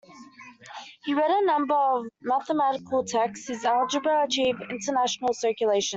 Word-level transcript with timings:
He 1.03 1.13
wrote 1.13 1.29
a 1.29 1.45
number 1.45 1.75
of 1.75 2.05
mathematical 2.23 3.03
texts: 3.05 3.49
his 3.49 3.63
"Algebra" 3.65 4.23
achieved 4.23 4.63
international 4.71 5.31
circulation. 5.31 5.89